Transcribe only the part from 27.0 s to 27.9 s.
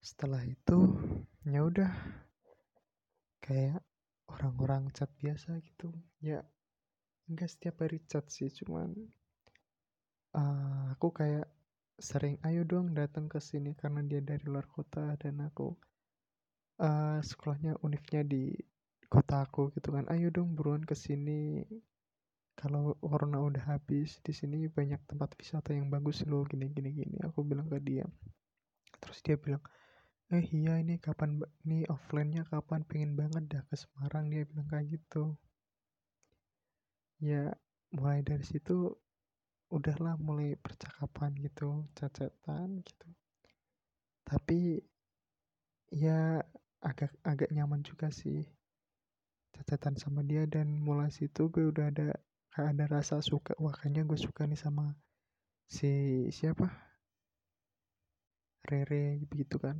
Aku bilang ke